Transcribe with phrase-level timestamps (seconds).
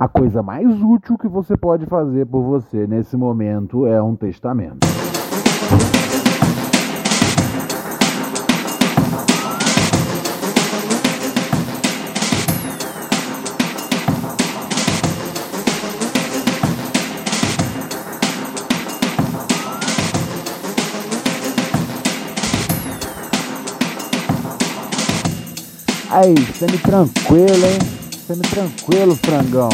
[0.00, 4.78] A coisa mais útil que você pode fazer por você nesse momento é um testamento.
[26.08, 27.99] Aí, semi-tranquilo, hein?
[28.30, 29.70] Semi-tranquilo, frangão.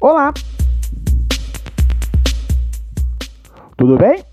[0.00, 0.34] Olá!
[3.76, 4.24] Tudo bem?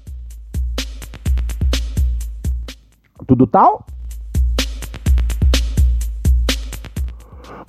[3.28, 3.86] Tudo tal?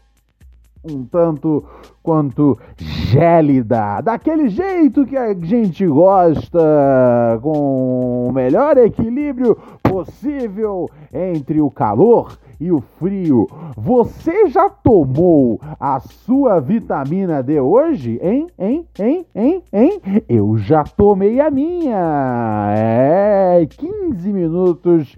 [0.84, 1.64] um tanto
[2.02, 11.70] quanto gélida, daquele jeito que a gente gosta, com o melhor equilíbrio possível entre o
[11.70, 13.48] calor e o frio.
[13.76, 18.20] Você já tomou a sua vitamina D hoje?
[18.22, 18.48] Hein?
[18.58, 18.86] Hein?
[19.00, 19.26] Hein?
[19.36, 19.64] Hein?
[19.72, 20.02] Hein?
[20.30, 22.74] Eu já tomei a minha.
[22.76, 25.16] É, 15 minutos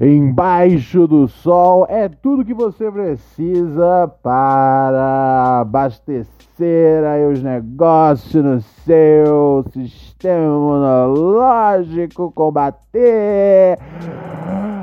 [0.00, 9.64] embaixo do sol é tudo que você precisa para abastecer aí os negócios no seu
[9.72, 13.78] sistema imunológico, combater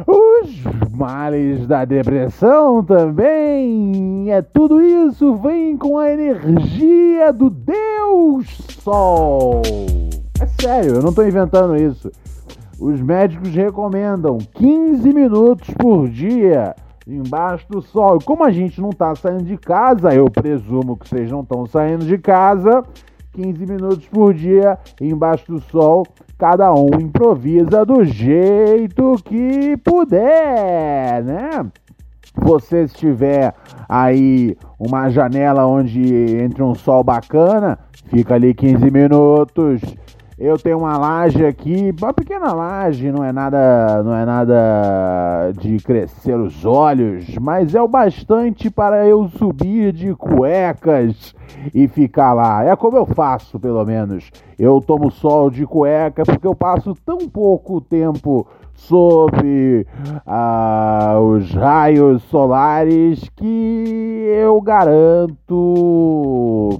[0.07, 4.31] os males da depressão também.
[4.31, 8.47] É tudo isso vem com a energia do Deus
[8.81, 9.61] Sol.
[10.39, 12.09] É sério, eu não estou inventando isso.
[12.81, 16.75] Os médicos recomendam 15 minutos por dia
[17.07, 18.17] embaixo do sol.
[18.19, 21.67] E como a gente não está saindo de casa, eu presumo que vocês não estão
[21.67, 22.83] saindo de casa,
[23.33, 26.07] 15 minutos por dia embaixo do sol,
[26.39, 31.67] cada um improvisa do jeito que puder, né?
[32.35, 33.53] Você se tiver
[33.87, 36.01] aí uma janela onde
[36.41, 37.77] entra um sol bacana,
[38.07, 39.81] fica ali 15 minutos
[40.41, 45.77] eu tenho uma laje aqui, uma pequena laje, não é nada, não é nada de
[45.77, 51.35] crescer os olhos, mas é o bastante para eu subir de cuecas
[51.75, 52.63] e ficar lá.
[52.65, 54.31] É como eu faço, pelo menos.
[54.57, 59.85] Eu tomo sol de cueca porque eu passo tão pouco tempo sob
[60.25, 65.37] ah, os raios solares que eu garanto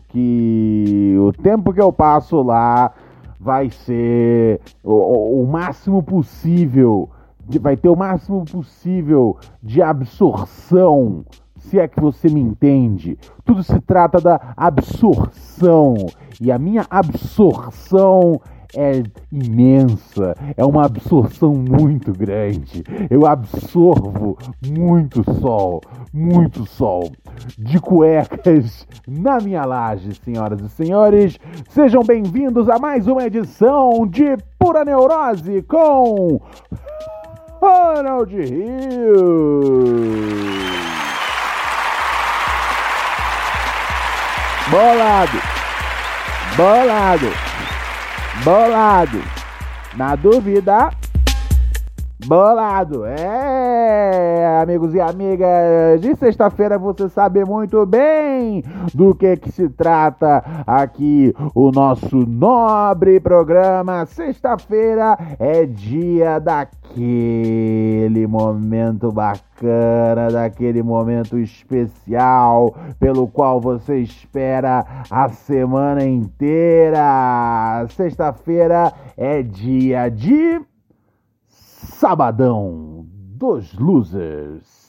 [0.09, 2.91] que o tempo que eu passo lá
[3.41, 7.09] vai ser o, o máximo possível,
[7.59, 11.25] vai ter o máximo possível de absorção,
[11.61, 13.17] se é que você me entende.
[13.45, 15.95] Tudo se trata da absorção.
[16.39, 18.41] E a minha absorção
[18.75, 22.83] é imensa, é uma absorção muito grande.
[23.09, 25.81] Eu absorvo muito sol,
[26.13, 27.11] muito sol.
[27.57, 31.37] De cuecas na minha laje, senhoras e senhores.
[31.69, 36.39] Sejam bem-vindos a mais uma edição de Pura Neurose com
[37.61, 39.71] Ronald Rio.
[44.71, 45.37] Bolado.
[46.55, 47.29] Bolado.
[48.45, 49.21] Bolado.
[49.97, 50.91] Na dúvida,
[52.25, 53.05] bolado.
[53.05, 58.63] É, amigos e amigas, de sexta-feira você sabe muito bem
[58.93, 64.05] do que que se trata aqui o nosso nobre programa.
[64.05, 76.03] Sexta-feira é dia daquele momento bacana, daquele momento especial pelo qual você espera a semana
[76.05, 77.85] inteira.
[77.89, 80.61] Sexta-feira é dia de
[81.83, 84.81] Sabadão dos Losers.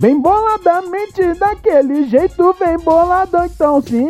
[0.00, 4.06] Bem boladamente, daquele jeito, bem boladão, então sim.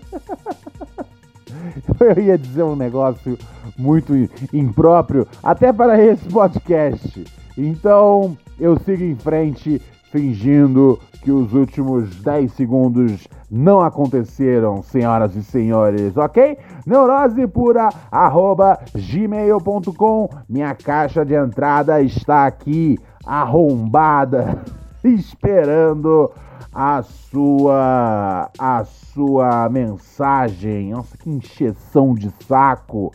[2.00, 3.36] Eu ia dizer um negócio
[3.76, 4.14] muito
[4.50, 7.24] impróprio até para esse podcast.
[7.58, 15.42] Então, eu sigo em frente fingindo que os últimos 10 segundos não aconteceram, senhoras e
[15.42, 16.58] senhores, ok?
[16.86, 20.28] Neurose pura, arroba gmail.com.
[20.48, 24.62] Minha caixa de entrada está aqui, arrombada,
[25.02, 26.30] esperando
[26.72, 30.90] a sua a sua mensagem.
[30.90, 33.12] Nossa, que encheção de saco.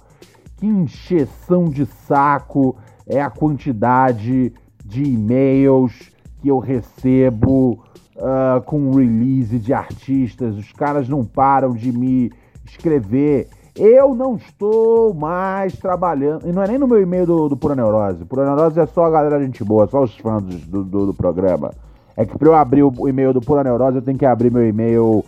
[0.58, 2.76] Que encheção de saco
[3.08, 4.54] é a quantidade
[4.86, 6.11] de e-mails
[6.42, 7.80] que eu recebo
[8.18, 10.58] uh, com release de artistas.
[10.58, 12.32] Os caras não param de me
[12.66, 13.48] escrever.
[13.76, 16.48] Eu não estou mais trabalhando.
[16.48, 18.26] E não é nem no meu e-mail do, do Pura Neurose.
[18.26, 21.72] Pura Neurose é só a galera gente boa, só os fãs do, do, do programa.
[22.18, 24.68] É que para eu abrir o e-mail do Pura Neurose, eu tenho que abrir meu
[24.68, 25.24] e-mail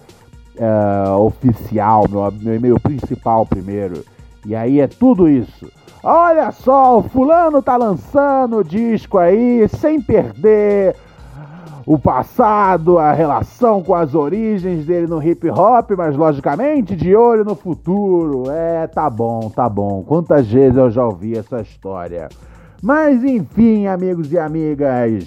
[0.58, 4.04] uh, oficial, meu, meu e-mail principal primeiro.
[4.46, 5.72] E aí é tudo isso.
[6.04, 10.96] Olha só, o fulano tá lançando o disco aí, sem perder
[11.86, 17.44] o passado, a relação com as origens dele no hip hop, mas logicamente de olho
[17.44, 18.50] no futuro.
[18.50, 20.04] É, tá bom, tá bom.
[20.04, 22.30] Quantas vezes eu já ouvi essa história.
[22.82, 25.26] Mas enfim, amigos e amigas,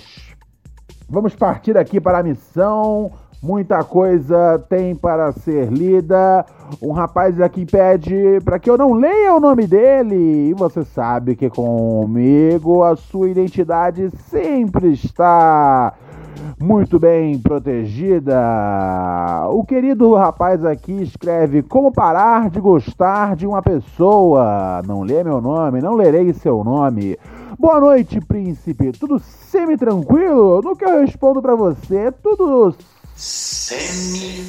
[1.09, 3.13] vamos partir aqui para a missão.
[3.43, 6.45] Muita coisa tem para ser lida.
[6.83, 10.51] Um rapaz aqui pede para que eu não leia o nome dele.
[10.51, 15.95] E você sabe que comigo a sua identidade sempre está
[16.61, 18.37] muito bem protegida.
[19.51, 24.83] O querido rapaz aqui escreve: Como parar de gostar de uma pessoa?
[24.87, 27.19] Não lê meu nome, não lerei seu nome.
[27.59, 28.93] Boa noite, príncipe.
[28.93, 30.61] Tudo semi-tranquilo?
[30.63, 32.75] No que eu respondo para você, tudo
[33.17, 34.45] semi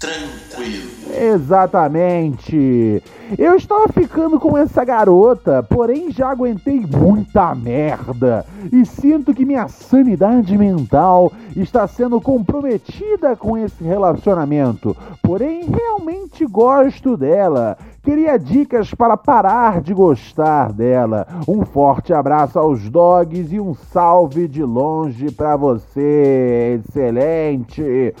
[0.00, 0.90] tranquilo.
[1.14, 3.02] Exatamente.
[3.38, 9.68] Eu estava ficando com essa garota, porém já aguentei muita merda e sinto que minha
[9.68, 14.96] sanidade mental está sendo comprometida com esse relacionamento.
[15.22, 17.76] Porém, realmente gosto dela.
[18.02, 21.26] Queria dicas para parar de gostar dela.
[21.46, 26.80] Um forte abraço aos dogs e um salve de longe para você.
[26.80, 28.14] Excelente.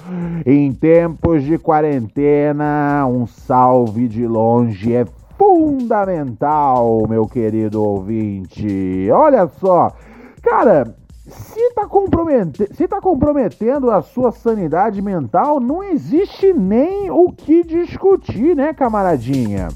[0.44, 5.06] Em tempos de quarentena, um salve de longe é
[5.38, 9.08] fundamental, meu querido ouvinte.
[9.10, 9.90] Olha só,
[10.42, 10.94] cara,
[11.30, 11.88] se tá,
[12.72, 19.68] se tá comprometendo a sua sanidade mental, não existe nem o que discutir, né, camaradinha?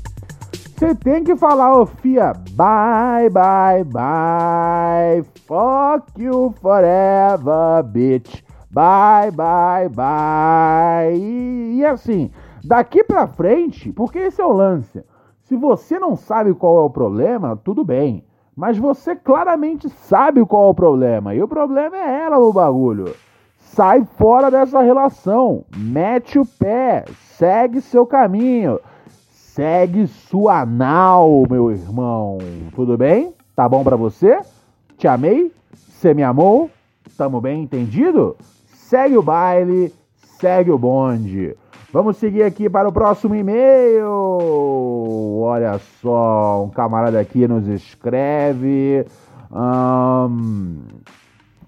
[0.77, 9.89] Você tem que falar, ô fia, bye, bye, bye, fuck you forever, bitch, bye, bye,
[9.89, 11.17] bye.
[11.17, 12.31] E, e assim,
[12.65, 15.05] daqui pra frente, porque esse é o lance.
[15.45, 18.25] Se você não sabe qual é o problema, tudo bem.
[18.57, 21.35] Mas você claramente sabe qual é o problema.
[21.35, 23.15] E o problema é ela no bagulho.
[23.59, 25.65] Sai fora dessa relação.
[25.77, 27.05] Mete o pé.
[27.37, 28.79] Segue seu caminho.
[29.31, 32.39] Segue sua nau, meu irmão.
[32.75, 33.35] Tudo bem?
[33.57, 34.41] Tá bom para você?
[34.97, 35.53] Te amei?
[35.73, 36.71] Você me amou?
[37.17, 38.37] Tamo bem entendido?
[38.67, 39.93] Segue o baile,
[40.39, 41.57] segue o bonde.
[41.95, 44.09] Vamos seguir aqui para o próximo e-mail.
[45.41, 49.07] Olha só, um camarada aqui nos escreve.
[49.49, 50.81] Um,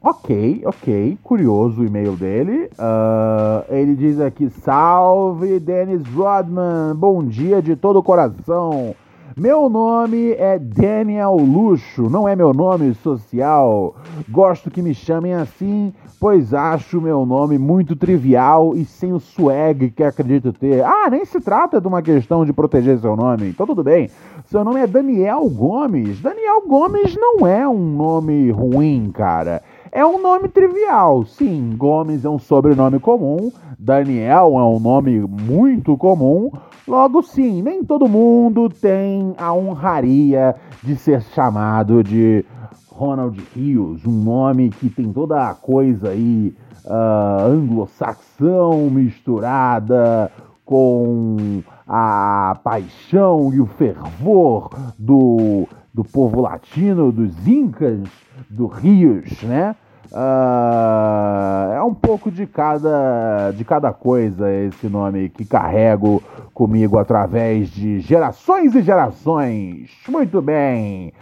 [0.02, 2.68] ok, ok, curioso o e-mail dele.
[2.73, 8.97] Uh, ele diz aqui: Salve, Dennis Rodman, bom dia de todo o coração.
[9.38, 13.95] Meu nome é Daniel Luxo, não é meu nome social.
[14.31, 19.90] Gosto que me chamem assim, pois acho meu nome muito trivial e sem o swag
[19.90, 20.83] que acredito ter.
[20.83, 24.09] Ah, nem se trata de uma questão de proteger seu nome, então tudo bem.
[24.47, 26.19] Seu nome é Daniel Gomes.
[26.23, 29.62] Daniel Gomes não é um nome ruim, cara.
[29.97, 31.75] É um nome trivial, sim.
[31.75, 36.50] Gomes é um sobrenome comum, Daniel é um nome muito comum,
[36.87, 42.45] Logo, sim, nem todo mundo tem a honraria de ser chamado de
[42.88, 50.31] Ronald Rios, um nome que tem toda a coisa aí uh, anglo-saxão misturada
[50.65, 58.00] com a paixão e o fervor do, do povo latino, dos incas
[58.49, 59.75] do Rios, né?
[60.12, 66.22] Uh, é um pouco de cada, de cada coisa esse nome que carrego
[66.54, 69.90] comigo através de gerações e gerações.
[70.08, 71.12] Muito bem.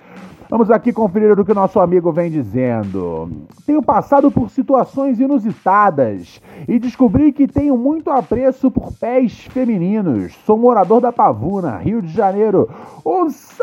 [0.50, 3.28] Vamos aqui conferir o que o nosso amigo vem dizendo.
[3.66, 10.34] Tenho passado por situações inusitadas e descobri que tenho muito apreço por pés femininos.
[10.44, 12.68] Sou morador da Pavuna, Rio de Janeiro.
[13.04, 13.58] Um salve!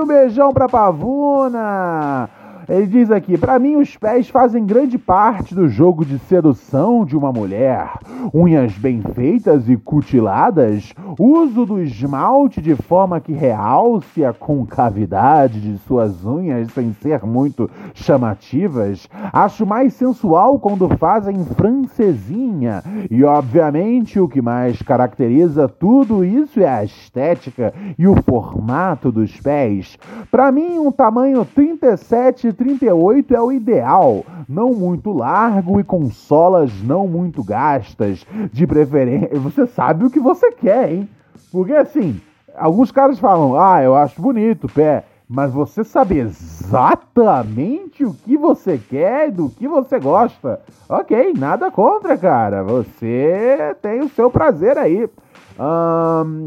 [0.00, 2.28] Um beijão pra Pavuna!
[2.68, 7.16] Ele diz aqui: para mim, os pés fazem grande parte do jogo de sedução de
[7.16, 7.92] uma mulher.
[8.34, 15.78] Unhas bem feitas e cutiladas, uso do esmalte de forma que realce a concavidade de
[15.78, 19.08] suas unhas sem ser muito chamativas.
[19.32, 22.82] Acho mais sensual quando fazem francesinha.
[23.10, 29.38] E, obviamente, o que mais caracteriza tudo isso é a estética e o formato dos
[29.40, 29.96] pés.
[30.30, 36.72] Para mim, um tamanho 37 38 é o ideal, não muito largo e com solas
[36.82, 39.30] não muito gastas, de preferência.
[39.38, 41.08] Você sabe o que você quer, hein?
[41.52, 42.20] Porque assim,
[42.56, 48.36] alguns caras falam: "Ah, eu acho bonito o pé", mas você sabe exatamente o que
[48.36, 50.60] você quer e do que você gosta.
[50.88, 52.62] OK, nada contra, cara.
[52.62, 55.08] Você tem o seu prazer aí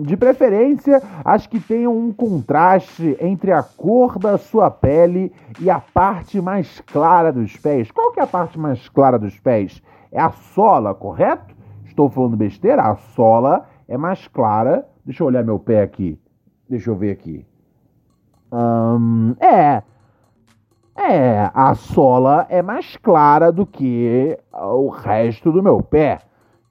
[0.04, 5.80] de preferência, acho que tenha um contraste entre a cor da sua pele e a
[5.80, 7.92] parte mais clara dos pés.
[7.92, 9.82] Qual que é a parte mais clara dos pés?
[10.12, 11.56] É a sola, correto?
[11.86, 12.84] Estou falando besteira?
[12.84, 14.88] A sola é mais clara.
[15.04, 16.20] Deixa eu olhar meu pé aqui.
[16.70, 17.46] Deixa eu ver aqui.
[19.40, 19.84] é.
[20.96, 26.20] É, a sola é mais clara do que o resto do meu pé.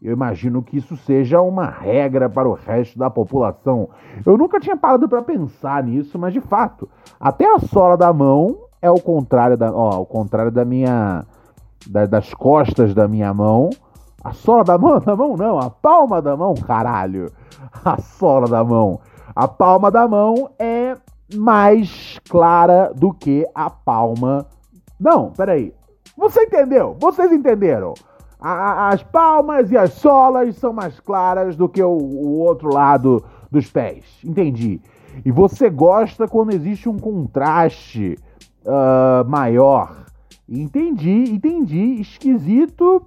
[0.00, 3.88] Eu imagino que isso seja uma regra para o resto da população.
[4.25, 6.88] Eu nunca tinha parado para pensar nisso, mas de fato,
[7.19, 11.25] até a sola da mão é o contrário da, ó, contrário da minha
[11.88, 13.71] da, das costas da minha mão.
[14.23, 17.33] A sola da mão, da mão não, a palma da mão, caralho.
[17.85, 19.00] A sola da mão.
[19.35, 20.97] A palma da mão é
[21.35, 24.47] mais clara do que a palma.
[24.99, 25.75] Não, peraí.
[26.17, 26.97] Você entendeu?
[27.00, 27.95] Vocês entenderam?
[28.40, 33.25] A, as palmas e as solas são mais claras do que o, o outro lado
[33.50, 34.04] dos pés.
[34.25, 34.80] Entendi.
[35.25, 38.16] E você gosta quando existe um contraste
[38.64, 40.04] uh, maior.
[40.49, 42.00] Entendi, entendi.
[42.00, 43.02] Esquisito,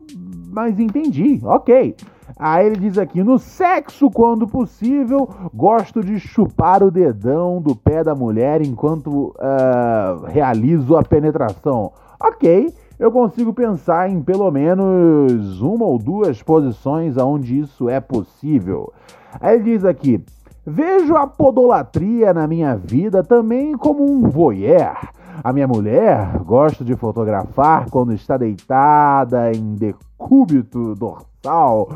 [0.52, 1.40] mas entendi.
[1.44, 1.96] Ok.
[2.38, 8.04] Aí ele diz aqui: no sexo, quando possível, gosto de chupar o dedão do pé
[8.04, 11.94] da mulher enquanto uh, realizo a penetração.
[12.20, 18.94] Ok eu consigo pensar em pelo menos uma ou duas posições onde isso é possível.
[19.40, 20.24] Aí ele diz aqui:
[20.64, 24.96] Vejo a podolatria na minha vida também como um voyeur.
[25.44, 31.90] A minha mulher gosta de fotografar quando está deitada em decúbito dorsal.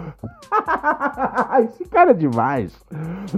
[1.63, 2.75] Esse cara é demais.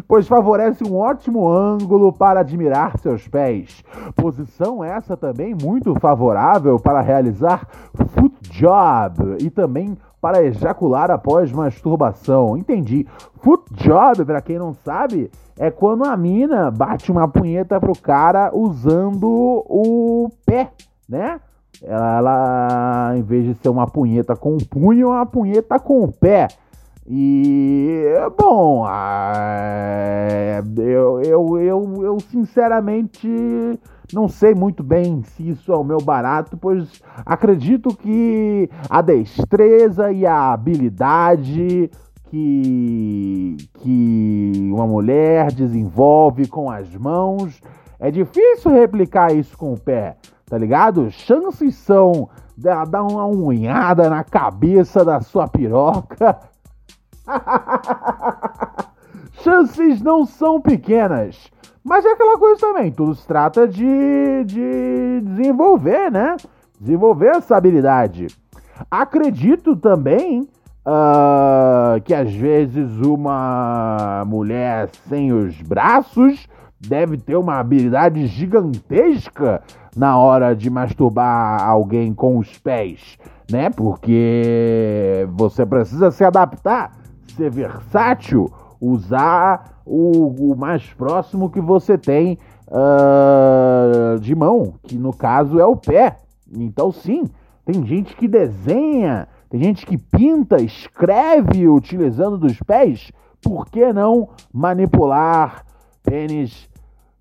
[0.07, 3.83] Pois favorece um ótimo ângulo para admirar seus pés.
[4.15, 7.67] Posição essa também muito favorável para realizar
[8.13, 12.57] foot job e também para ejacular após masturbação.
[12.57, 13.05] Entendi.
[13.41, 18.51] Foot job, para quem não sabe, é quando a mina bate uma punheta pro cara
[18.53, 19.27] usando
[19.67, 20.71] o pé,
[21.07, 21.39] né?
[21.83, 26.03] Ela, ela em vez de ser uma punheta com o punho, é uma punheta com
[26.03, 26.47] o pé.
[27.09, 28.03] E,
[28.37, 28.85] bom,
[30.77, 33.29] eu, eu, eu, eu sinceramente
[34.13, 40.11] não sei muito bem se isso é o meu barato, pois acredito que a destreza
[40.11, 41.89] e a habilidade
[42.29, 47.61] que, que uma mulher desenvolve com as mãos
[47.99, 51.09] é difícil replicar isso com o pé, tá ligado?
[51.09, 56.37] Chances são dar uma unhada na cabeça da sua piroca
[59.43, 61.51] chances não são pequenas.
[61.83, 66.35] Mas é aquela coisa também, tudo se trata de, de desenvolver, né?
[66.79, 68.27] Desenvolver essa habilidade.
[68.91, 70.41] Acredito também
[70.85, 76.47] uh, que às vezes uma mulher sem os braços
[76.79, 79.61] deve ter uma habilidade gigantesca
[79.95, 83.17] na hora de masturbar alguém com os pés,
[83.51, 83.69] né?
[83.69, 86.91] Porque você precisa se adaptar,
[87.37, 88.51] ser versátil,
[88.81, 95.65] usar o, o mais próximo que você tem uh, de mão, que no caso é
[95.65, 96.17] o pé.
[96.51, 97.25] Então, sim,
[97.63, 103.11] tem gente que desenha, tem gente que pinta, escreve utilizando dos pés.
[103.41, 105.63] Por que não manipular
[106.03, 106.67] pênis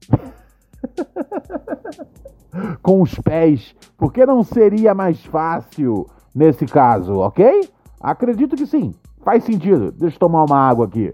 [2.83, 3.75] com os pés?
[3.97, 7.69] Por que não seria mais fácil nesse caso, ok?
[8.01, 8.95] Acredito que sim.
[9.27, 9.91] Faz sentido.
[9.91, 11.13] Deixa eu tomar uma água aqui.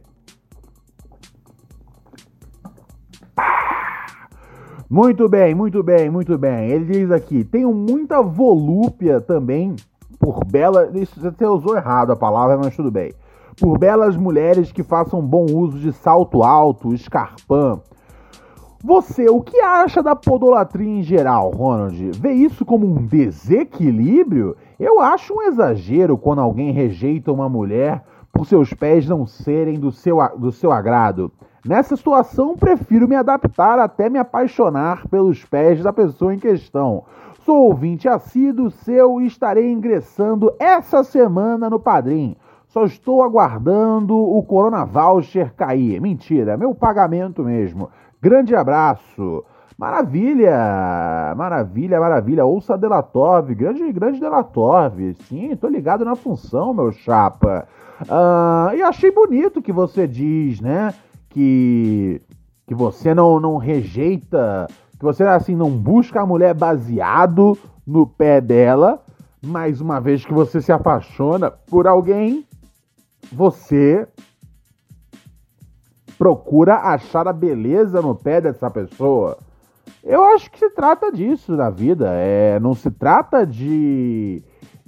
[4.90, 6.68] Muito bem, muito bem, muito bem.
[6.68, 9.74] Ele diz aqui: tenho muita volúpia também
[10.18, 10.90] por bela.
[10.92, 13.14] Isso, você usou errado a palavra, mas tudo bem.
[13.58, 17.80] Por belas mulheres que façam bom uso de salto alto, escarpão.
[18.84, 22.10] Você, o que acha da podolatria em geral, Ronald?
[22.20, 24.54] Vê isso como um desequilíbrio?
[24.82, 29.92] Eu acho um exagero quando alguém rejeita uma mulher por seus pés não serem do
[29.92, 31.30] seu, do seu agrado.
[31.64, 37.04] Nessa situação, prefiro me adaptar até me apaixonar pelos pés da pessoa em questão.
[37.44, 42.34] Sou ouvinte assíduo seu e estarei ingressando essa semana no Padrim.
[42.66, 46.00] Só estou aguardando o Corona Voucher cair.
[46.00, 47.88] Mentira, meu pagamento mesmo.
[48.20, 49.44] Grande abraço.
[49.82, 52.46] Maravilha, maravilha, maravilha.
[52.46, 55.12] Ouça Delatov, grande, grande Delatov.
[55.26, 57.66] Sim, tô ligado na função, meu chapa.
[58.02, 60.94] Uh, e achei bonito que você diz, né?
[61.28, 62.22] que,
[62.64, 68.40] que você não, não rejeita, que você assim não busca a mulher baseado no pé
[68.40, 69.02] dela,
[69.44, 72.46] mas uma vez que você se apaixona por alguém,
[73.32, 74.06] você
[76.16, 79.36] procura achar a beleza no pé dessa pessoa.
[80.02, 82.10] Eu acho que se trata disso na vida.
[82.14, 84.42] É, não se trata de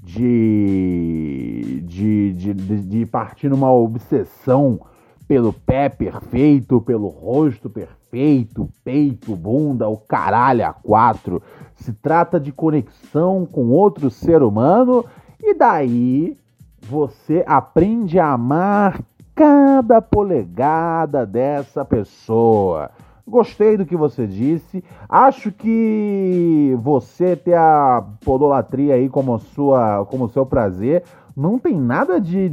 [0.05, 4.79] de, de, de, de partir numa obsessão
[5.27, 11.43] pelo pé perfeito, pelo rosto perfeito, peito, bunda, o caralho a quatro.
[11.75, 15.07] Se trata de conexão com outro ser humano
[15.43, 16.37] e daí
[16.83, 19.01] você aprende a amar
[19.35, 22.91] cada polegada dessa pessoa.
[23.27, 24.85] Gostei do que você disse.
[25.09, 31.03] Acho que você ter a podolatria aí como sua, como seu prazer
[31.37, 32.53] não tem nada de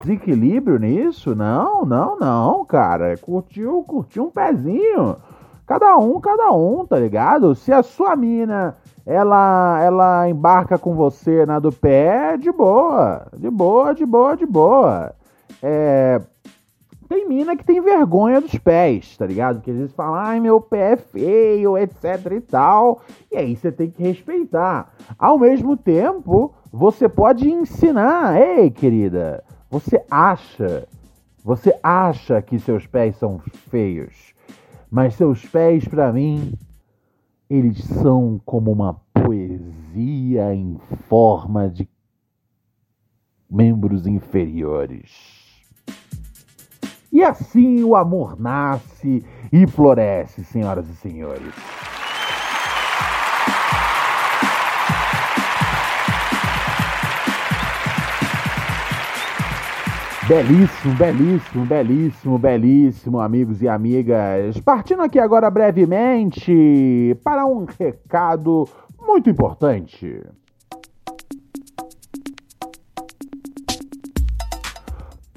[0.01, 1.35] Desequilíbrio nisso?
[1.35, 3.17] Não, não, não, cara.
[3.17, 5.17] Curtiu, curtiu um pezinho.
[5.65, 7.55] Cada um, cada um, tá ligado?
[7.55, 13.49] Se a sua mina ela ela embarca com você na do pé, de boa, de
[13.49, 15.15] boa, de boa, de boa.
[15.63, 16.21] É,
[17.11, 19.57] tem mina que tem vergonha dos pés, tá ligado?
[19.57, 23.01] Porque às vezes fala, ai, meu pé é feio, etc e tal.
[23.29, 24.93] E aí você tem que respeitar.
[25.19, 30.85] Ao mesmo tempo, você pode ensinar, ei, querida, você acha,
[31.41, 34.33] você acha que seus pés são feios,
[34.91, 36.53] mas seus pés para mim
[37.49, 41.87] eles são como uma poesia em forma de
[43.49, 45.09] membros inferiores.
[47.09, 51.53] E assim o amor nasce e floresce, senhoras e senhores.
[60.31, 64.57] Belíssimo, belíssimo, belíssimo, belíssimo, amigos e amigas.
[64.61, 68.65] Partindo aqui agora brevemente para um recado
[68.97, 70.23] muito importante.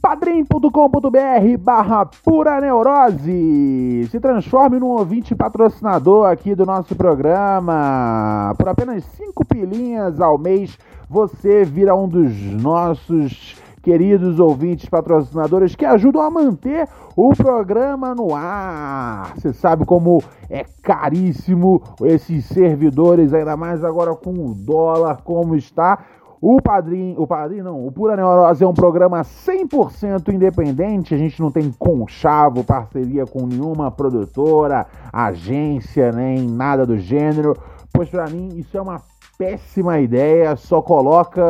[0.00, 9.02] padrim.com.br barra pura neurose se transforme num ouvinte patrocinador aqui do nosso programa por apenas
[9.16, 10.78] cinco pilinhas ao mês
[11.08, 18.34] você vira um dos nossos queridos ouvintes patrocinadores que ajudam a manter o programa no
[18.34, 19.34] ar.
[19.36, 25.98] Você sabe como é caríssimo esses servidores, ainda mais agora com o dólar como está.
[26.40, 31.40] O Padrinho, o Padrinho não, o Pura Neurose é um programa 100% independente, a gente
[31.40, 37.56] não tem conchavo, parceria com nenhuma produtora, agência, nem nada do gênero,
[37.92, 39.00] pois para mim isso é uma
[39.38, 41.42] péssima ideia, só coloca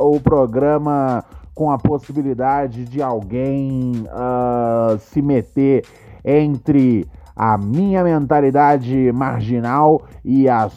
[0.00, 5.84] o programa com a possibilidade de alguém uh, se meter
[6.24, 10.70] entre a minha mentalidade marginal e a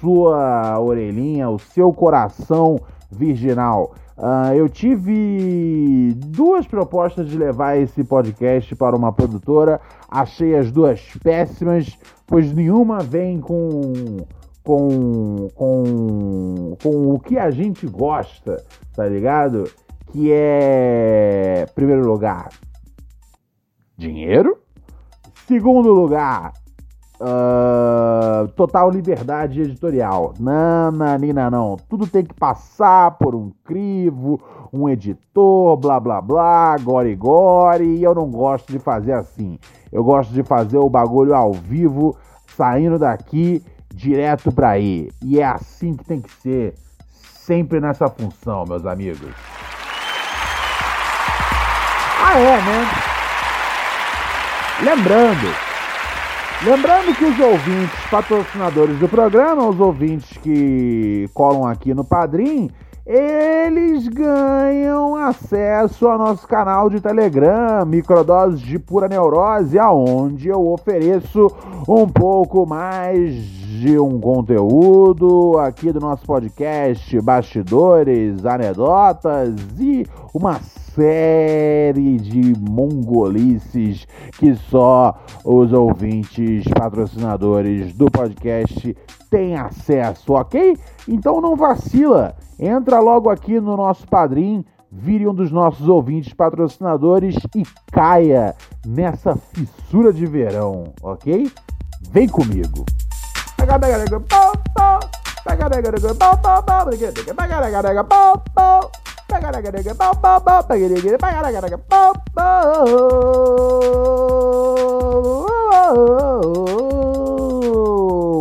[0.00, 3.94] sua orelhinha, o seu coração virginal.
[4.16, 11.00] Uh, eu tive duas propostas de levar esse podcast para uma produtora, achei as duas
[11.22, 14.24] péssimas, pois nenhuma vem com
[14.64, 18.64] com, com, com o que a gente gosta,
[18.96, 19.70] tá ligado?
[20.10, 22.48] Que é, primeiro lugar,
[23.96, 24.58] dinheiro.
[25.46, 26.54] Segundo lugar,
[27.20, 30.32] uh, total liberdade editorial.
[30.40, 31.76] Nananina, não.
[31.88, 34.40] Tudo tem que passar por um crivo,
[34.72, 37.84] um editor, blá blá blá, gore gore.
[37.84, 39.58] E eu não gosto de fazer assim.
[39.92, 42.16] Eu gosto de fazer o bagulho ao vivo,
[42.56, 43.62] saindo daqui
[43.94, 45.08] direto para aí.
[45.22, 46.74] E é assim que tem que ser,
[47.10, 49.30] sempre nessa função, meus amigos.
[52.20, 52.88] Ah, é, né?
[54.82, 55.54] Lembrando,
[56.64, 62.70] lembrando que os ouvintes patrocinadores do programa, os ouvintes que colam aqui no Padrim,
[63.06, 71.48] eles ganham acesso ao nosso canal de Telegram, Microdoses de Pura Neurose, aonde eu ofereço
[71.86, 80.58] um pouco mais de um conteúdo aqui do nosso podcast, bastidores, anedotas e uma
[80.94, 84.06] série de mongolices
[84.38, 85.14] que só
[85.44, 88.96] os ouvintes patrocinadores do podcast
[89.34, 90.78] têm acesso, ok?
[91.08, 97.34] Então não vacila, entra logo aqui no nosso padrinho vire um dos nossos ouvintes patrocinadores
[97.52, 98.54] e caia
[98.86, 101.50] nessa fissura de verão, ok?
[102.12, 102.84] Vem comigo!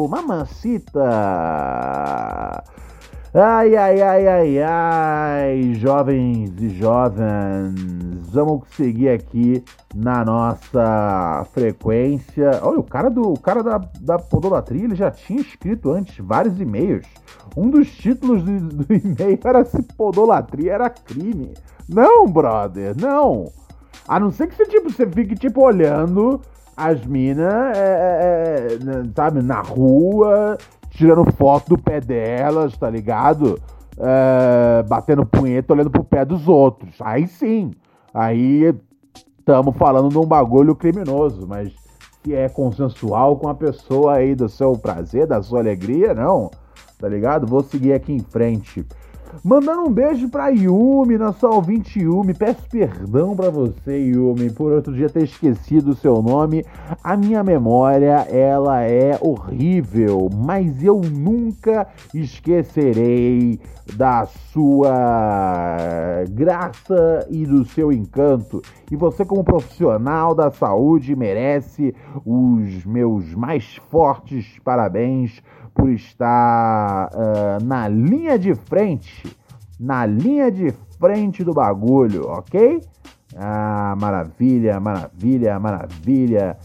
[0.07, 1.03] Mamacita!
[3.35, 7.73] Ai, ai, ai, ai, ai, jovens e jovens,
[8.31, 9.63] vamos seguir aqui
[9.95, 12.59] na nossa frequência.
[12.61, 16.61] Olha, o cara do o cara da, da podolatria, ele já tinha escrito antes vários
[16.61, 17.07] e-mails.
[17.57, 21.55] Um dos títulos do, do e-mail era se podolatria era crime.
[21.89, 23.51] Não, brother, não.
[24.07, 26.39] A não ser que você, tipo, você fique, tipo, olhando
[26.75, 30.57] as minas, é, é, é sabe, na rua,
[30.89, 33.59] tirando foto do pé delas, tá ligado?
[33.97, 36.95] É, batendo punheta, olhando pro pé dos outros.
[36.99, 37.71] Aí sim,
[38.13, 38.73] aí
[39.37, 41.73] estamos falando de um bagulho criminoso, mas
[42.23, 46.49] se é consensual com a pessoa aí do seu prazer, da sua alegria, não,
[46.97, 47.45] tá ligado?
[47.45, 48.85] Vou seguir aqui em frente.
[49.41, 52.33] Mandando um beijo pra Yumi, nossa ouvinte Yumi.
[52.33, 56.65] Peço perdão pra você, Yumi, por outro dia ter esquecido o seu nome.
[57.03, 63.59] A minha memória, ela é horrível, mas eu nunca esquecerei
[63.95, 68.61] da sua graça e do seu encanto.
[68.91, 75.41] E você, como profissional da saúde, merece os meus mais fortes parabéns
[75.73, 79.35] por estar uh, na linha de frente,
[79.79, 82.81] na linha de frente do bagulho, ok?
[83.35, 86.57] Ah, maravilha, maravilha, maravilha.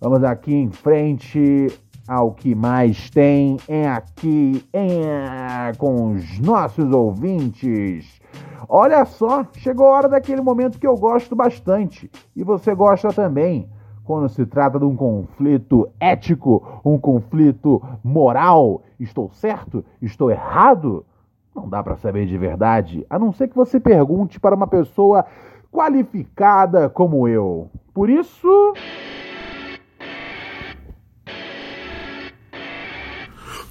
[0.00, 1.68] Vamos aqui em frente
[2.06, 8.20] ao que mais tem em aqui em, com os nossos ouvintes.
[8.68, 13.68] Olha só, chegou a hora daquele momento que eu gosto bastante e você gosta também
[14.06, 18.82] quando se trata de um conflito ético, um conflito moral.
[19.00, 19.84] Estou certo?
[20.00, 21.04] Estou errado?
[21.54, 25.24] Não dá para saber de verdade, a não ser que você pergunte para uma pessoa
[25.72, 27.68] qualificada como eu.
[27.92, 28.74] Por isso.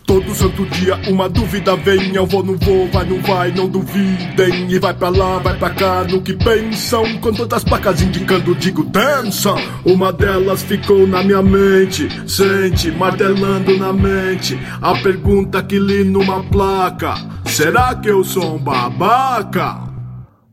[0.05, 4.69] Todo santo dia uma dúvida vem, eu vou, não vou, vai, não vai, não duvidem.
[4.69, 7.19] E vai pra lá, vai pra cá, no que pensam.
[7.19, 9.55] Com todas as placas indicando, digo, dança.
[9.83, 14.57] Uma delas ficou na minha mente, sente, martelando na mente.
[14.81, 17.15] A pergunta que li numa placa:
[17.45, 19.85] Será que eu sou um babaca?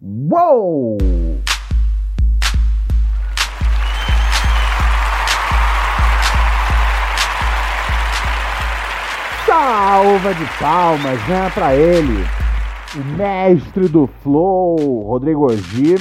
[0.01, 1.22] Uou!
[9.53, 12.25] Salva de palmas, né, pra ele,
[12.97, 15.99] o mestre do flow, Rodrigo G.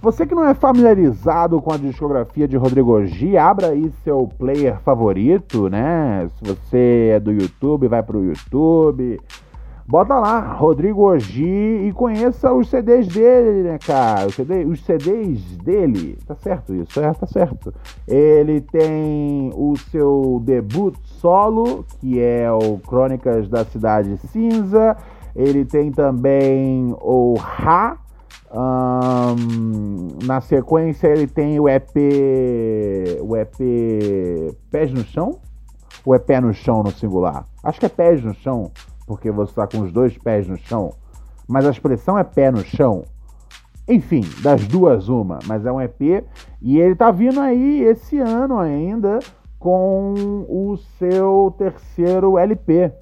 [0.00, 4.78] Você que não é familiarizado com a discografia de Rodrigo G, abra aí seu player
[4.80, 6.26] favorito, né?
[6.38, 9.20] Se você é do YouTube, vai pro YouTube.
[9.86, 14.26] Bota lá, Rodrigo Ogi, e conheça os CDs dele, né, cara?
[14.26, 16.98] Os, CD, os CDs dele, tá certo isso?
[16.98, 17.72] É, tá certo.
[18.08, 24.96] Ele tem o seu debut solo, que é o Crônicas da Cidade Cinza.
[25.36, 27.98] Ele tem também o Ra.
[28.50, 31.94] Um, na sequência ele tem o EP.
[33.20, 35.40] O EP Pés no Chão?
[36.06, 37.44] Ou é Pé no Chão no singular?
[37.62, 38.70] Acho que é Pés no Chão
[39.06, 40.92] porque você está com os dois pés no chão,
[41.48, 43.04] mas a expressão é pé no chão.
[43.86, 46.24] Enfim, das duas uma, mas é um EP
[46.60, 49.18] e ele tá vindo aí esse ano ainda
[49.58, 52.92] com o seu terceiro LP.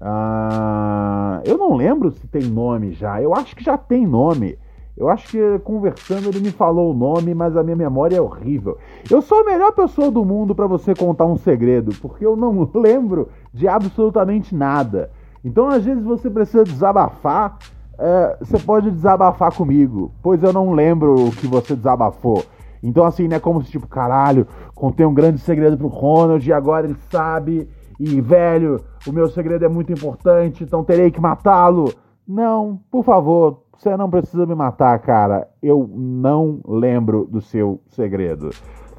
[0.00, 4.56] Ah, eu não lembro se tem nome já, eu acho que já tem nome.
[4.96, 8.78] Eu acho que conversando ele me falou o nome, mas a minha memória é horrível.
[9.08, 12.68] Eu sou a melhor pessoa do mundo para você contar um segredo, porque eu não
[12.74, 15.08] lembro de absolutamente nada.
[15.44, 17.58] Então, às vezes, você precisa desabafar.
[17.98, 22.44] É, você pode desabafar comigo, pois eu não lembro o que você desabafou.
[22.82, 26.52] Então, assim, não é como se, tipo, caralho, contei um grande segredo pro Ronald e
[26.52, 27.68] agora ele sabe.
[27.98, 31.92] E, velho, o meu segredo é muito importante, então terei que matá-lo.
[32.26, 35.48] Não, por favor, você não precisa me matar, cara.
[35.62, 38.50] Eu não lembro do seu segredo.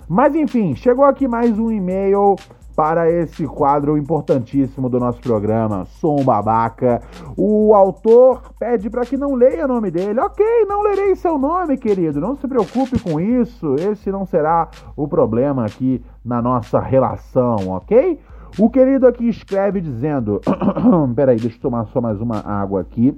[0.08, 2.36] Mas enfim, chegou aqui mais um e-mail
[2.80, 7.02] para esse quadro importantíssimo do nosso programa, Sou um Babaca.
[7.36, 10.18] O autor pede para que não leia o nome dele.
[10.22, 12.22] Ok, não lerei seu nome, querido.
[12.22, 13.76] Não se preocupe com isso.
[13.76, 18.18] Esse não será o problema aqui na nossa relação, ok?
[18.58, 20.40] O querido aqui escreve dizendo:
[21.14, 23.14] Peraí, deixa eu tomar só mais uma água aqui,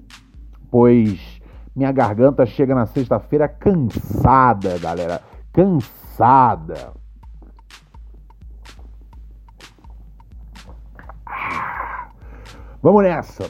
[0.71, 1.39] pois
[1.75, 5.21] minha garganta chega na sexta-feira cansada, galera.
[5.53, 6.99] Cansada.
[12.81, 13.49] Vamos nessa.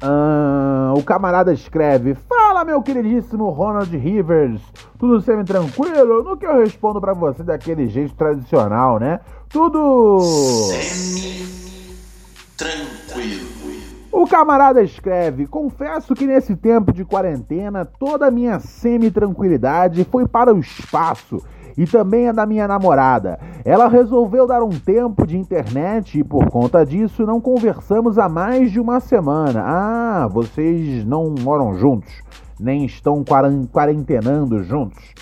[0.00, 4.62] Ah, o camarada escreve: Fala, meu queridíssimo Ronald Rivers,
[4.98, 6.22] tudo semi-tranquilo?
[6.22, 9.18] No que eu respondo para você daquele jeito tradicional, né?
[9.48, 10.20] Tudo.
[12.56, 13.46] Semi-tranquilo.
[14.12, 20.54] O camarada escreve: Confesso que nesse tempo de quarentena toda a minha semi-tranquilidade foi para
[20.54, 21.42] o espaço
[21.76, 23.38] e também a da minha namorada.
[23.64, 28.70] Ela resolveu dar um tempo de internet e por conta disso não conversamos há mais
[28.70, 29.62] de uma semana.
[29.64, 32.22] Ah, vocês não moram juntos,
[32.58, 33.24] nem estão
[33.72, 35.14] quarentenando juntos.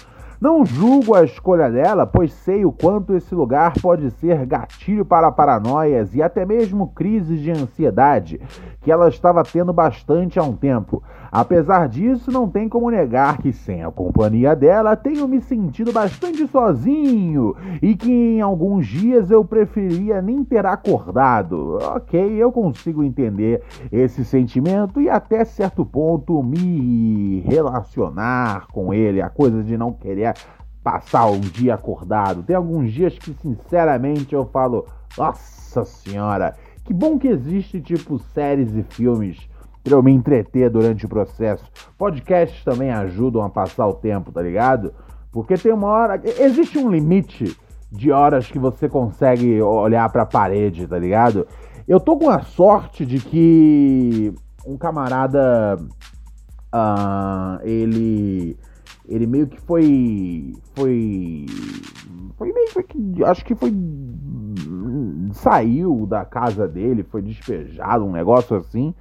[0.44, 5.32] Não julgo a escolha dela, pois sei o quanto esse lugar pode ser gatilho para
[5.32, 8.38] paranoias e até mesmo crises de ansiedade,
[8.82, 11.02] que ela estava tendo bastante há um tempo.
[11.34, 16.46] Apesar disso, não tem como negar que sem a companhia dela tenho me sentido bastante
[16.46, 21.78] sozinho e que em alguns dias eu preferia nem ter acordado.
[21.96, 29.28] Ok, eu consigo entender esse sentimento e até certo ponto me relacionar com ele, a
[29.28, 30.34] coisa de não querer
[30.84, 32.44] passar um dia acordado.
[32.44, 34.86] Tem alguns dias que, sinceramente, eu falo,
[35.18, 39.52] nossa senhora, que bom que existe tipo séries e filmes
[39.84, 41.64] para eu me entreter durante o processo.
[41.98, 44.94] Podcasts também ajudam a passar o tempo, tá ligado?
[45.30, 46.20] Porque tem uma hora.
[46.24, 47.54] Existe um limite
[47.92, 51.46] de horas que você consegue olhar para a parede, tá ligado?
[51.86, 54.34] Eu tô com a sorte de que
[54.66, 55.78] um camarada.
[56.74, 58.56] Uh, ele.
[59.06, 60.54] Ele meio que foi.
[60.74, 61.46] Foi.
[62.38, 63.24] Foi meio que.
[63.24, 63.72] Acho que foi.
[65.32, 68.94] Saiu da casa dele, foi despejado, um negócio assim.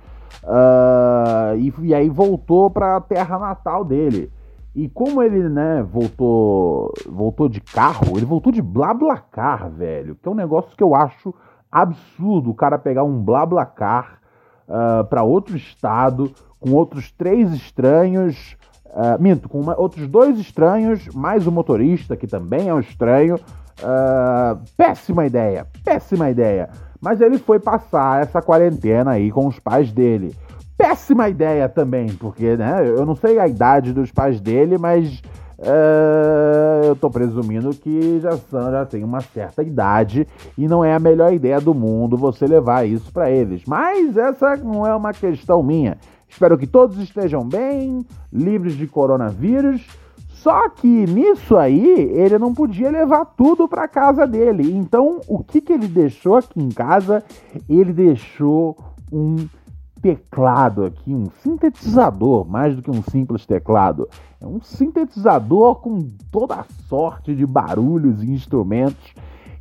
[0.44, 4.32] Uh, e, e, aí voltou para a terra natal dele.
[4.76, 10.32] E como ele, né, voltou, voltou de carro, ele voltou de BlaBlaCar, velho, que é
[10.32, 11.34] um negócio que eu acho
[11.72, 14.20] absurdo o cara pegar um BlaBlaCar
[14.68, 18.58] uh, para outro estado com outros três estranhos
[18.94, 23.38] Uh, minto, com uma, outros dois estranhos, mais o motorista, que também é um estranho.
[23.80, 26.70] Uh, péssima ideia, péssima ideia.
[27.04, 30.34] Mas ele foi passar essa quarentena aí com os pais dele.
[30.78, 35.22] Péssima ideia também, porque né, eu não sei a idade dos pais dele, mas
[35.60, 40.26] uh, eu tô presumindo que já, são, já tem uma certa idade
[40.58, 43.64] e não é a melhor ideia do mundo você levar isso para eles.
[43.68, 45.98] Mas essa não é uma questão minha.
[46.30, 48.00] Espero que todos estejam bem,
[48.32, 49.86] livres de coronavírus.
[50.44, 54.76] Só que nisso aí, ele não podia levar tudo para casa dele.
[54.76, 57.24] Então, o que, que ele deixou aqui em casa?
[57.70, 58.76] Ele deixou
[59.10, 59.38] um
[60.02, 64.10] teclado aqui, um sintetizador, mais do que um simples teclado.
[64.42, 69.14] É um sintetizador com toda a sorte de barulhos e instrumentos.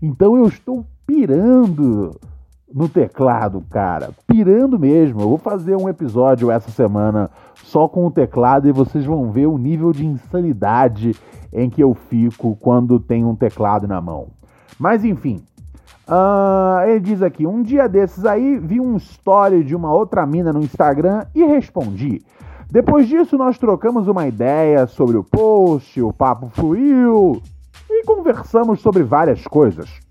[0.03, 2.11] Então eu estou pirando
[2.75, 4.11] no teclado, cara.
[4.27, 5.21] Pirando mesmo.
[5.21, 7.31] Eu vou fazer um episódio essa semana
[7.63, 11.15] só com o teclado e vocês vão ver o nível de insanidade
[11.53, 14.29] em que eu fico quando tenho um teclado na mão.
[14.79, 15.43] Mas enfim.
[16.09, 20.53] Uh, ele diz aqui: um dia desses aí vi um story de uma outra mina
[20.53, 22.23] no Instagram e respondi.
[22.71, 27.41] Depois disso, nós trocamos uma ideia sobre o post, o papo fluiu
[27.89, 30.02] e conversamos sobre várias coisas.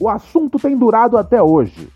[0.00, 1.90] O assunto tem durado até hoje.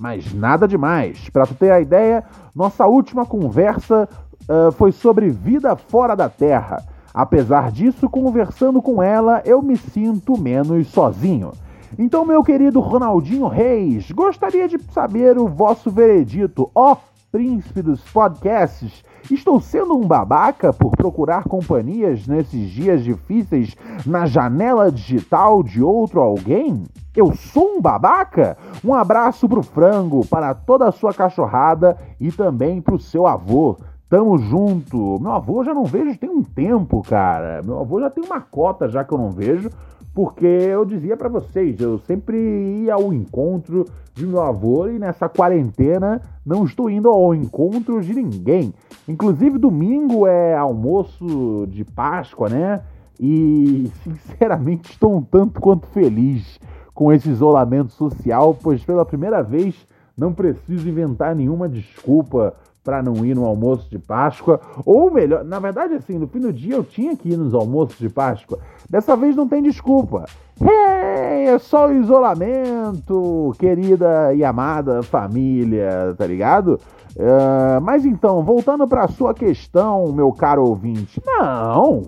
[0.00, 1.30] Mas nada demais.
[1.30, 4.08] Para tu ter a ideia, nossa última conversa
[4.48, 6.84] uh, foi sobre vida fora da Terra.
[7.14, 11.52] Apesar disso, conversando com ela, eu me sinto menos sozinho.
[11.96, 16.96] Então, meu querido Ronaldinho Reis, gostaria de saber o vosso veredito, ó
[17.30, 19.04] príncipe dos podcasts.
[19.30, 26.20] Estou sendo um babaca por procurar companhias nesses dias difíceis na janela digital de outro
[26.20, 26.84] alguém?
[27.14, 28.56] Eu sou um babaca?
[28.84, 33.76] Um abraço pro frango, para toda a sua cachorrada e também pro seu avô.
[34.08, 35.18] Tamo junto.
[35.20, 37.62] Meu avô já não vejo tem um tempo, cara.
[37.62, 39.70] Meu avô já tem uma cota já que eu não vejo
[40.14, 42.36] porque eu dizia para vocês, eu sempre
[42.82, 48.12] ia ao encontro de meu avô e nessa quarentena não estou indo ao encontro de
[48.12, 48.74] ninguém.
[49.08, 52.80] Inclusive domingo é almoço de Páscoa, né?
[53.18, 56.58] E sinceramente estou um tanto quanto feliz
[57.00, 59.74] com esse isolamento social, pois pela primeira vez
[60.14, 62.52] não preciso inventar nenhuma desculpa
[62.84, 64.60] para não ir no almoço de Páscoa.
[64.84, 67.96] Ou melhor, na verdade, assim, no fim do dia eu tinha que ir nos almoços
[67.98, 68.58] de Páscoa.
[68.90, 70.26] Dessa vez não tem desculpa.
[70.60, 76.78] Hey, é só o isolamento, querida e amada família, tá ligado?
[77.16, 81.18] Uh, mas então, voltando para sua questão, meu caro ouvinte.
[81.26, 82.02] Não,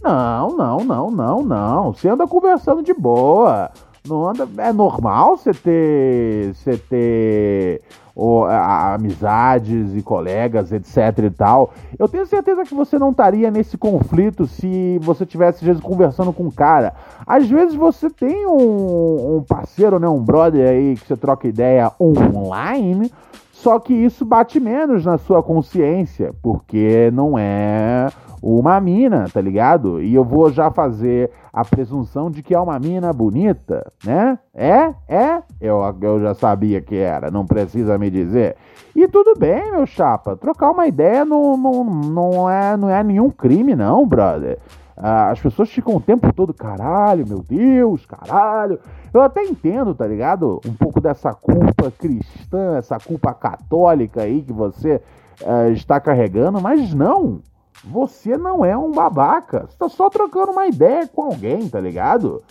[0.00, 1.92] não, não, não, não, não.
[1.92, 3.72] Você anda conversando de boa.
[4.06, 7.82] Não anda, é normal você ter, você ter
[8.16, 11.74] ou, a, amizades e colegas, etc e tal.
[11.98, 16.32] Eu tenho certeza que você não estaria nesse conflito se você tivesse às vezes conversando
[16.32, 16.94] com um cara.
[17.26, 21.92] Às vezes você tem um, um parceiro, né, um brother aí que você troca ideia
[22.00, 23.12] online,
[23.52, 28.08] só que isso bate menos na sua consciência, porque não é
[28.46, 30.00] uma mina, tá ligado?
[30.00, 34.38] E eu vou já fazer a presunção de que é uma mina bonita, né?
[34.54, 34.94] É?
[35.08, 35.42] É?
[35.60, 38.54] Eu, eu já sabia que era, não precisa me dizer.
[38.94, 43.30] E tudo bem, meu chapa, trocar uma ideia não, não, não, é, não é nenhum
[43.30, 44.58] crime, não, brother.
[44.96, 48.78] Ah, as pessoas ficam o tempo todo, caralho, meu Deus, caralho.
[49.12, 50.60] Eu até entendo, tá ligado?
[50.64, 55.02] Um pouco dessa culpa cristã, essa culpa católica aí que você
[55.42, 57.40] uh, está carregando, mas não.
[57.86, 59.66] Você não é um babaca.
[59.68, 62.42] Você tá só trocando uma ideia com alguém, tá ligado?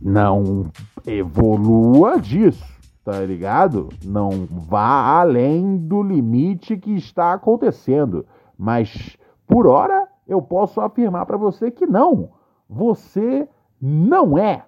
[0.00, 0.70] Não
[1.04, 2.64] evolua disso,
[3.04, 3.88] tá ligado?
[4.04, 8.24] Não vá além do limite que está acontecendo.
[8.56, 12.30] Mas, por hora, eu posso afirmar para você que não.
[12.68, 13.48] Você
[13.80, 14.64] não é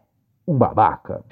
[0.46, 1.24] um babaca.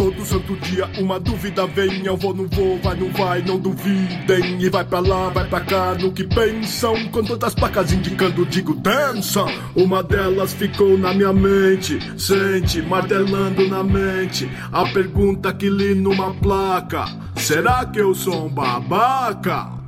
[0.00, 4.58] Todo santo dia uma dúvida vem, eu vou, não vou, vai, não vai, não duvidem.
[4.58, 7.06] E vai pra lá, vai pra cá, no que pensam.
[7.10, 9.44] Com todas as placas indicando, digo, dança.
[9.76, 14.50] Uma delas ficou na minha mente, sente, martelando na mente.
[14.72, 17.04] A pergunta que li numa placa:
[17.36, 19.79] Será que eu sou um babaca?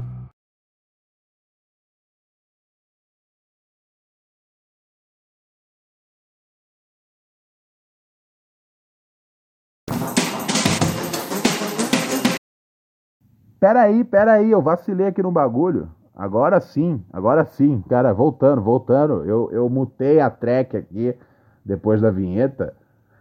[13.62, 15.88] Peraí, peraí, eu vacilei aqui no bagulho.
[16.16, 19.24] Agora sim, agora sim, cara, voltando, voltando.
[19.24, 21.16] Eu, eu mutei a track aqui
[21.64, 22.74] depois da vinheta.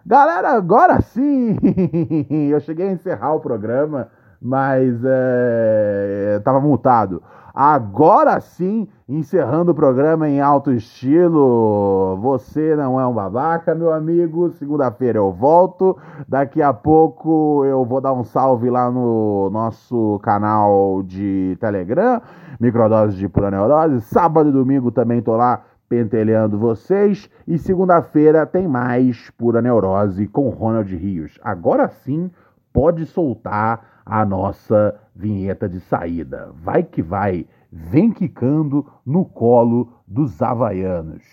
[0.04, 1.56] Galera, agora sim!
[2.50, 4.10] Eu cheguei a encerrar o programa,
[4.42, 7.22] mas é, tava mutado.
[7.54, 12.18] Agora sim, encerrando o programa em alto estilo.
[12.22, 14.52] Você não é um babaca, meu amigo.
[14.52, 15.98] Segunda-feira eu volto.
[16.28, 22.22] Daqui a pouco eu vou dar um salve lá no nosso canal de Telegram,
[22.58, 24.00] Microdose de Pura Neurose.
[24.00, 27.30] Sábado e domingo também tô lá pentelhando vocês.
[27.46, 31.38] E segunda-feira tem mais Pura Neurose com Ronald Rios.
[31.44, 32.32] Agora sim,
[32.72, 36.52] pode soltar a nossa vinheta de saída.
[36.54, 41.24] Vai que vai, vem quicando no colo dos havaianos.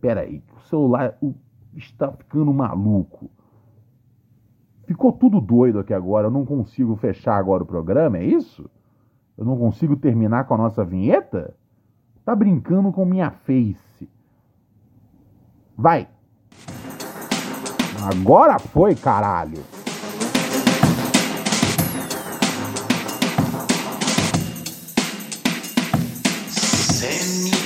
[0.00, 1.18] Peraí, o celular
[1.74, 3.30] está ficando maluco.
[4.86, 8.70] Ficou tudo doido aqui agora, eu não consigo fechar agora o programa, é isso?
[9.36, 11.54] Eu não consigo terminar com a nossa vinheta?
[12.24, 14.08] Tá brincando com minha face.
[15.76, 16.08] Vai!
[18.08, 19.75] Agora foi, caralho!
[26.96, 27.65] Send me